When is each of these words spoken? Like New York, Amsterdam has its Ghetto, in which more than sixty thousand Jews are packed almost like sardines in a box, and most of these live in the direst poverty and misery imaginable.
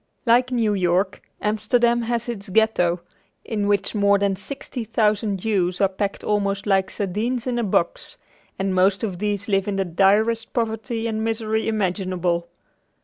Like 0.25 0.51
New 0.51 0.73
York, 0.73 1.21
Amsterdam 1.43 2.01
has 2.01 2.27
its 2.27 2.49
Ghetto, 2.49 3.01
in 3.45 3.67
which 3.67 3.93
more 3.93 4.17
than 4.17 4.35
sixty 4.35 4.83
thousand 4.83 5.37
Jews 5.37 5.79
are 5.79 5.87
packed 5.87 6.23
almost 6.23 6.65
like 6.65 6.89
sardines 6.89 7.45
in 7.45 7.59
a 7.59 7.63
box, 7.63 8.17
and 8.57 8.73
most 8.73 9.03
of 9.03 9.19
these 9.19 9.47
live 9.47 9.67
in 9.67 9.75
the 9.75 9.85
direst 9.85 10.53
poverty 10.53 11.05
and 11.05 11.23
misery 11.23 11.67
imaginable. 11.67 12.49